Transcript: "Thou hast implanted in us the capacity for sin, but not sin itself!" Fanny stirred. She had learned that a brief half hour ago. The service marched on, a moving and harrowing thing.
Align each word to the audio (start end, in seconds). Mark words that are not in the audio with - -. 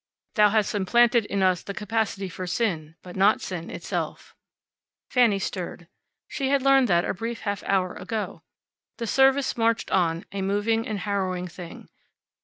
"Thou 0.33 0.49
hast 0.49 0.73
implanted 0.73 1.25
in 1.27 1.43
us 1.43 1.61
the 1.61 1.75
capacity 1.75 2.27
for 2.27 2.47
sin, 2.47 2.95
but 3.03 3.15
not 3.15 3.39
sin 3.39 3.69
itself!" 3.69 4.33
Fanny 5.11 5.37
stirred. 5.37 5.87
She 6.27 6.49
had 6.49 6.63
learned 6.63 6.87
that 6.87 7.05
a 7.05 7.13
brief 7.13 7.41
half 7.41 7.61
hour 7.65 7.93
ago. 7.93 8.41
The 8.97 9.05
service 9.05 9.55
marched 9.57 9.91
on, 9.91 10.25
a 10.31 10.41
moving 10.41 10.87
and 10.87 11.01
harrowing 11.01 11.47
thing. 11.47 11.87